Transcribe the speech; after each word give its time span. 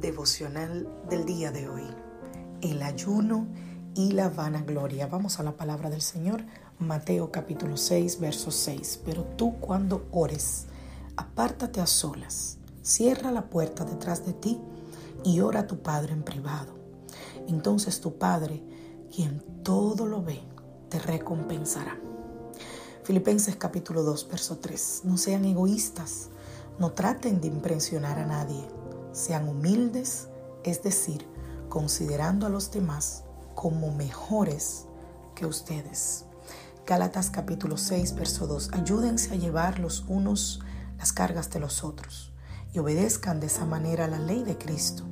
Devocional 0.00 0.88
del 1.08 1.24
día 1.24 1.50
de 1.50 1.68
hoy. 1.68 1.86
El 2.60 2.82
ayuno 2.82 3.46
y 3.94 4.12
la 4.12 4.28
vanagloria. 4.28 5.06
Vamos 5.06 5.38
a 5.38 5.42
la 5.42 5.56
palabra 5.56 5.88
del 5.88 6.02
Señor, 6.02 6.44
Mateo 6.78 7.30
capítulo 7.30 7.76
6, 7.76 8.18
verso 8.18 8.50
6. 8.50 9.00
Pero 9.04 9.22
tú 9.22 9.54
cuando 9.60 10.06
ores, 10.10 10.66
apártate 11.16 11.80
a 11.80 11.86
solas, 11.86 12.58
cierra 12.82 13.30
la 13.30 13.48
puerta 13.50 13.84
detrás 13.84 14.26
de 14.26 14.32
ti 14.32 14.60
y 15.22 15.40
ora 15.40 15.60
a 15.60 15.66
tu 15.66 15.78
Padre 15.78 16.12
en 16.12 16.22
privado. 16.22 16.74
Entonces 17.48 18.00
tu 18.00 18.18
Padre, 18.18 18.62
quien 19.14 19.42
todo 19.62 20.06
lo 20.06 20.22
ve, 20.22 20.40
te 20.88 20.98
recompensará. 20.98 21.98
Filipenses 23.04 23.56
capítulo 23.56 24.02
2, 24.02 24.28
verso 24.28 24.58
3. 24.58 25.02
No 25.04 25.16
sean 25.16 25.44
egoístas, 25.44 26.30
no 26.78 26.92
traten 26.92 27.40
de 27.40 27.46
impresionar 27.46 28.18
a 28.18 28.26
nadie, 28.26 28.66
sean 29.14 29.48
humildes, 29.48 30.28
es 30.64 30.82
decir, 30.82 31.26
considerando 31.68 32.46
a 32.46 32.50
los 32.50 32.70
demás 32.72 33.22
como 33.54 33.94
mejores 33.94 34.86
que 35.36 35.46
ustedes. 35.46 36.24
Gálatas 36.84 37.30
capítulo 37.30 37.76
6, 37.78 38.16
verso 38.16 38.46
2. 38.46 38.70
Ayúdense 38.72 39.32
a 39.32 39.36
llevar 39.36 39.78
los 39.78 40.04
unos 40.08 40.60
las 40.98 41.12
cargas 41.12 41.48
de 41.50 41.60
los 41.60 41.84
otros 41.84 42.32
y 42.72 42.80
obedezcan 42.80 43.40
de 43.40 43.46
esa 43.46 43.64
manera 43.64 44.08
la 44.08 44.18
ley 44.18 44.42
de 44.42 44.58
Cristo. 44.58 45.04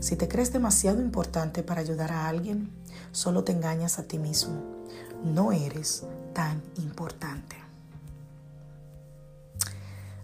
Si 0.00 0.16
te 0.16 0.28
crees 0.28 0.52
demasiado 0.52 1.00
importante 1.00 1.62
para 1.62 1.80
ayudar 1.80 2.12
a 2.12 2.28
alguien, 2.28 2.72
solo 3.12 3.44
te 3.44 3.52
engañas 3.52 3.98
a 3.98 4.02
ti 4.02 4.18
mismo. 4.18 4.62
No 5.24 5.52
eres 5.52 6.04
tan 6.34 6.62
importante. 6.76 7.56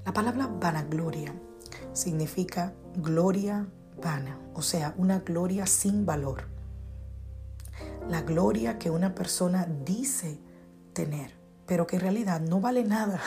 La 0.04 0.12
palabra 0.12 0.48
vanagloria 0.48 1.32
significa 1.92 2.74
gloria 2.96 3.66
vana, 4.02 4.38
o 4.54 4.62
sea, 4.62 4.94
una 4.96 5.20
gloria 5.20 5.66
sin 5.66 6.06
valor 6.06 6.50
la 8.08 8.22
gloria 8.22 8.78
que 8.78 8.90
una 8.90 9.14
persona 9.14 9.68
dice 9.84 10.40
tener, 10.92 11.32
pero 11.66 11.86
que 11.86 11.96
en 11.96 12.02
realidad 12.02 12.40
no 12.40 12.60
vale 12.60 12.84
nada 12.84 13.20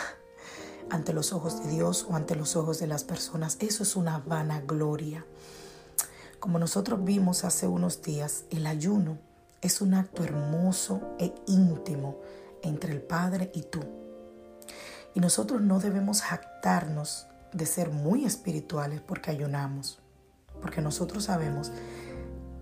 ante 0.90 1.14
los 1.14 1.32
ojos 1.32 1.64
de 1.64 1.70
Dios 1.70 2.06
o 2.10 2.16
ante 2.16 2.36
los 2.36 2.56
ojos 2.56 2.80
de 2.80 2.88
las 2.88 3.04
personas. 3.04 3.58
Eso 3.62 3.84
es 3.84 3.96
una 3.96 4.20
vanagloria. 4.20 5.26
Como 6.40 6.60
nosotros 6.60 7.04
vimos 7.04 7.46
hace 7.46 7.68
unos 7.68 8.02
días, 8.02 8.44
el 8.50 8.68
ayuno 8.68 9.18
es 9.62 9.80
un 9.80 9.94
acto 9.94 10.24
hermoso 10.24 11.16
e 11.18 11.34
íntimo 11.48 12.18
entre 12.62 12.92
el 12.92 13.02
Padre 13.02 13.52
y 13.54 13.62
tú. 13.62 13.80
Y 15.16 15.22
nosotros 15.22 15.62
no 15.62 15.80
debemos 15.80 16.22
jactarnos 16.22 17.28
de 17.54 17.66
ser 17.66 17.90
muy 17.90 18.26
espirituales 18.26 19.02
porque 19.02 19.32
ayunamos, 19.32 20.00
porque 20.62 20.82
nosotros 20.82 21.26
sabemos 21.26 21.72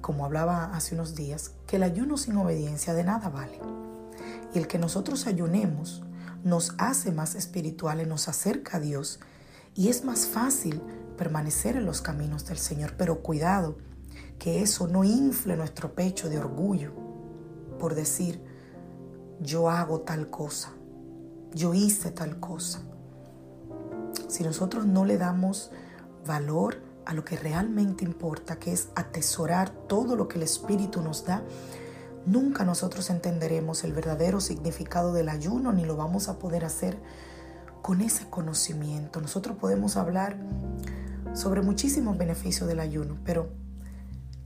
como 0.02 0.26
hablaba 0.26 0.76
hace 0.76 0.96
unos 0.96 1.16
días, 1.16 1.52
que 1.68 1.78
el 1.78 1.84
ayuno 1.84 2.18
sin 2.18 2.36
obediencia 2.36 2.94
de 2.94 3.04
nada 3.04 3.30
vale. 3.30 3.60
Y 4.54 4.58
el 4.58 4.68
que 4.68 4.80
nosotros 4.80 5.28
ayunemos 5.28 6.04
nos 6.44 6.74
hace 6.80 7.12
más 7.12 7.36
espirituales, 7.36 8.08
nos 8.08 8.28
acerca 8.28 8.78
a 8.78 8.80
Dios 8.80 9.20
y 9.76 9.90
es 9.90 10.04
más 10.04 10.26
fácil 10.26 10.82
permanecer 11.18 11.78
en 11.78 11.86
los 11.86 12.02
caminos 12.02 12.46
del 12.48 12.58
Señor. 12.58 12.96
Pero 12.98 13.22
cuidado, 13.22 13.78
que 14.40 14.64
eso 14.64 14.88
no 14.88 15.04
infle 15.04 15.56
nuestro 15.56 15.94
pecho 15.94 16.30
de 16.30 16.40
orgullo 16.40 16.94
por 17.80 17.96
decir, 17.96 18.44
yo 19.40 19.70
hago 19.70 20.02
tal 20.02 20.30
cosa, 20.30 20.72
yo 21.54 21.74
hice 21.74 22.12
tal 22.12 22.40
cosa. 22.40 22.82
Si 24.28 24.44
nosotros 24.44 24.86
no 24.86 25.06
le 25.06 25.18
damos 25.18 25.72
valor 26.26 26.82
a 27.06 27.14
lo 27.14 27.26
que 27.26 27.36
realmente 27.36 28.06
importa, 28.06 28.58
que 28.58 28.72
es 28.72 28.90
atesorar 28.96 29.70
todo 29.70 30.16
lo 30.16 30.28
que 30.28 30.38
el 30.38 30.44
Espíritu 30.44 31.02
nos 31.02 31.26
da, 31.26 31.44
nunca 32.26 32.64
nosotros 32.64 33.10
entenderemos 33.10 33.84
el 33.84 33.94
verdadero 33.94 34.40
significado 34.40 35.14
del 35.14 35.30
ayuno 35.30 35.74
ni 35.74 35.86
lo 35.86 35.96
vamos 35.96 36.30
a 36.30 36.38
poder 36.38 36.66
hacer 36.66 37.00
con 37.82 38.02
ese 38.02 38.30
conocimiento. 38.30 39.22
Nosotros 39.22 39.58
podemos 39.58 39.98
hablar 39.98 40.38
sobre 41.34 41.62
muchísimos 41.62 42.18
beneficios 42.18 42.68
del 42.68 42.80
ayuno, 42.80 43.18
pero 43.26 43.50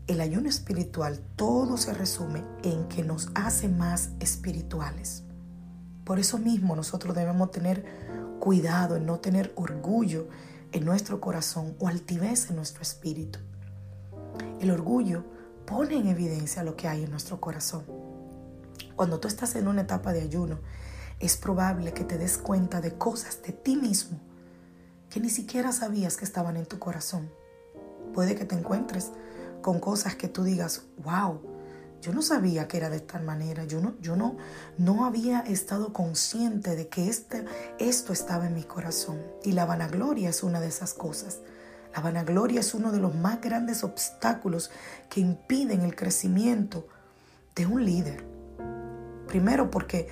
el 0.08 0.22
ayuno 0.22 0.48
espiritual 0.48 1.20
todo 1.36 1.78
se 1.78 1.94
resume 1.94 2.44
en 2.64 2.88
que 2.88 3.04
nos 3.04 3.30
hace 3.34 3.68
más 3.68 4.12
espirituales. 4.20 5.25
Por 6.06 6.20
eso 6.20 6.38
mismo 6.38 6.76
nosotros 6.76 7.16
debemos 7.16 7.52
tener 7.52 7.84
cuidado 8.40 8.96
en 8.96 9.06
no 9.06 9.20
tener 9.20 9.52
orgullo 9.56 10.28
en 10.72 10.86
nuestro 10.86 11.20
corazón 11.20 11.76
o 11.80 11.88
altivez 11.88 12.50
en 12.50 12.58
nuestro 12.58 12.84
espíritu. 12.84 13.40
El 14.60 14.72
orgullo 14.72 15.24
pone 15.66 15.96
en 15.96 16.08
evidencia 16.08 16.64
lo 16.64 16.76
que 16.76 16.88
hay 16.88 17.04
en 17.04 17.12
nuestro 17.12 17.42
corazón. 17.42 17.84
Cuando 18.96 19.20
tú 19.20 19.28
estás 19.28 19.56
en 19.56 19.68
una 19.68 19.82
etapa 19.82 20.14
de 20.14 20.22
ayuno, 20.22 20.60
es 21.20 21.38
probable 21.38 21.94
que 21.94 22.04
te 22.04 22.18
des 22.18 22.38
cuenta 22.38 22.82
de 22.82 22.98
cosas 22.98 23.42
de 23.42 23.52
ti 23.52 23.76
mismo 23.76 24.20
que 25.10 25.20
ni 25.20 25.30
siquiera 25.30 25.72
sabías 25.72 26.18
que 26.18 26.26
estaban 26.26 26.58
en 26.58 26.66
tu 26.66 26.78
corazón. 26.78 27.32
Puede 28.14 28.36
que 28.36 28.46
te 28.46 28.56
encuentres 28.56 29.12
con 29.62 29.80
cosas 29.80 30.16
que 30.16 30.28
tú 30.28 30.44
digas, 30.44 30.84
wow, 31.04 31.40
yo 32.06 32.14
no 32.14 32.22
sabía 32.22 32.68
que 32.68 32.78
era 32.78 32.92
de 32.92 33.00
tal 33.00 33.24
manera, 33.24 33.64
yo 33.64 33.82
no, 33.82 33.96
yo 34.00 34.16
no, 34.16 34.38
no 34.78 35.06
había 35.06 35.40
estado 35.40 35.92
consciente 35.92 36.76
de 36.76 36.88
que 36.88 37.10
este, 37.10 37.46
esto 37.80 38.14
estaba 38.14 38.46
en 38.46 38.54
mi 38.54 38.64
corazón. 38.64 39.20
Y 39.44 39.54
la 39.54 39.66
vanagloria 39.66 40.30
es 40.30 40.44
una 40.44 40.62
de 40.62 40.68
esas 40.68 40.94
cosas. 40.94 41.40
La 41.96 42.02
vanagloria 42.02 42.60
es 42.60 42.76
uno 42.76 42.92
de 42.92 43.00
los 43.00 43.16
más 43.16 43.42
grandes 43.42 43.84
obstáculos 43.84 44.70
que 45.10 45.20
impiden 45.20 45.82
el 45.82 45.96
crecimiento 45.96 46.88
de 47.56 47.66
un 47.66 47.84
líder. 47.84 48.24
Primero 49.28 49.72
porque 49.72 50.08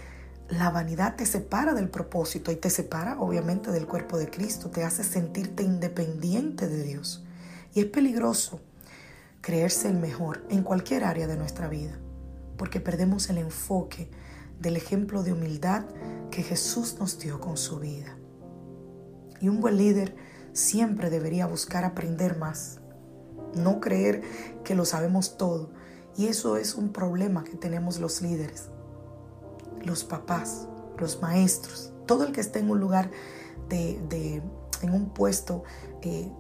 la 0.50 0.72
vanidad 0.72 1.16
te 1.16 1.28
separa 1.28 1.76
del 1.76 1.90
propósito 1.90 2.52
y 2.52 2.56
te 2.56 2.72
separa 2.72 3.20
obviamente 3.20 3.70
del 3.70 3.86
cuerpo 3.86 4.18
de 4.18 4.32
Cristo, 4.32 4.72
te 4.72 4.84
hace 4.84 5.04
sentirte 5.04 5.62
independiente 5.62 6.68
de 6.68 6.82
Dios. 6.82 7.24
Y 7.76 7.82
es 7.82 7.86
peligroso 7.86 8.62
creerse 9.44 9.90
el 9.90 9.98
mejor 9.98 10.42
en 10.50 10.64
cualquier 10.64 11.04
área 11.04 11.28
de 11.28 11.36
nuestra 11.36 11.68
vida, 11.68 12.00
porque 12.58 12.80
perdemos 12.80 13.30
el 13.30 13.38
enfoque 13.38 14.10
del 14.58 14.78
ejemplo 14.78 15.22
de 15.22 15.34
humildad 15.34 15.84
que 16.32 16.44
Jesús 16.44 16.96
nos 16.98 17.20
dio 17.20 17.42
con 17.42 17.58
su 17.58 17.78
vida. 17.78 18.18
Y 19.42 19.50
un 19.50 19.60
buen 19.60 19.76
líder 19.76 20.16
siempre 20.54 21.10
debería 21.10 21.46
buscar 21.46 21.84
aprender 21.84 22.38
más, 22.38 22.80
no 23.54 23.82
creer 23.82 24.24
que 24.64 24.76
lo 24.76 24.86
sabemos 24.86 25.38
todo. 25.38 25.72
Y 26.16 26.28
eso 26.28 26.56
es 26.56 26.76
un 26.76 26.94
problema 26.94 27.44
que 27.44 27.58
tenemos 27.58 28.00
los 28.00 28.22
líderes, 28.22 28.70
los 29.84 30.06
papás, 30.06 30.70
los 30.98 31.22
maestros, 31.22 31.92
todo 32.06 32.26
el 32.26 32.32
que 32.32 32.40
esté 32.40 32.60
en 32.60 32.70
un 32.70 32.80
lugar 32.80 33.12
de, 33.68 34.00
de 34.08 34.42
en 34.84 34.94
un 34.94 35.10
puesto 35.10 35.64
eh, 36.02 36.32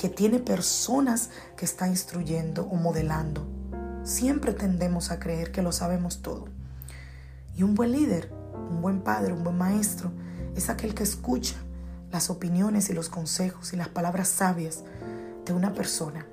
que 0.00 0.08
tiene 0.08 0.38
personas 0.38 1.30
que 1.56 1.64
está 1.64 1.88
instruyendo 1.88 2.64
o 2.64 2.76
modelando. 2.76 3.46
Siempre 4.04 4.52
tendemos 4.52 5.10
a 5.10 5.18
creer 5.18 5.52
que 5.52 5.62
lo 5.62 5.72
sabemos 5.72 6.22
todo. 6.22 6.46
Y 7.56 7.62
un 7.62 7.74
buen 7.74 7.92
líder, 7.92 8.32
un 8.70 8.82
buen 8.82 9.02
padre, 9.02 9.32
un 9.32 9.44
buen 9.44 9.56
maestro, 9.56 10.10
es 10.56 10.68
aquel 10.68 10.94
que 10.94 11.02
escucha 11.02 11.56
las 12.10 12.28
opiniones 12.28 12.90
y 12.90 12.92
los 12.92 13.08
consejos 13.08 13.72
y 13.72 13.76
las 13.76 13.88
palabras 13.88 14.28
sabias 14.28 14.84
de 15.46 15.52
una 15.52 15.72
persona 15.72 16.26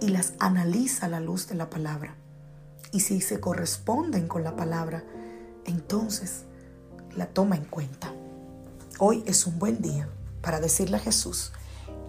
y 0.00 0.08
las 0.08 0.34
analiza 0.38 1.06
a 1.06 1.08
la 1.08 1.20
luz 1.20 1.48
de 1.48 1.54
la 1.54 1.70
palabra. 1.70 2.14
Y 2.92 3.00
si 3.00 3.20
se 3.20 3.40
corresponden 3.40 4.28
con 4.28 4.44
la 4.44 4.56
palabra, 4.56 5.04
entonces 5.64 6.44
la 7.16 7.26
toma 7.26 7.56
en 7.56 7.64
cuenta. 7.64 8.12
Hoy 8.98 9.22
es 9.26 9.46
un 9.46 9.58
buen 9.58 9.82
día 9.82 10.08
para 10.46 10.60
decirle 10.60 10.96
a 10.96 11.00
Jesús 11.00 11.50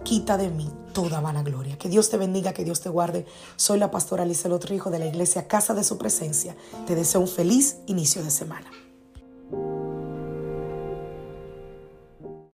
quita 0.04 0.38
de 0.38 0.48
mí 0.48 0.70
toda 0.94 1.20
vanagloria. 1.20 1.76
Que 1.76 1.88
Dios 1.88 2.08
te 2.08 2.16
bendiga, 2.16 2.52
que 2.52 2.64
Dios 2.64 2.80
te 2.80 2.88
guarde. 2.88 3.26
Soy 3.56 3.80
la 3.80 3.90
pastora 3.90 4.22
Alice 4.22 4.48
Trijo 4.60 4.92
de 4.92 5.00
la 5.00 5.06
iglesia 5.06 5.48
Casa 5.48 5.74
de 5.74 5.82
Su 5.82 5.98
Presencia. 5.98 6.56
Te 6.86 6.94
deseo 6.94 7.20
un 7.20 7.26
feliz 7.26 7.78
inicio 7.88 8.22
de 8.22 8.30
semana. 8.30 8.70